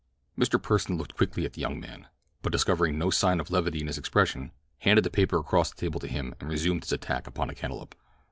[0.35, 0.59] Mr.
[0.59, 2.07] Pursen looked quickly at the young man,
[2.41, 5.99] but discovering no sign of levity in his expression, handed the paper across the table
[5.99, 7.93] to him and resumed his attack upon the cantaloupe.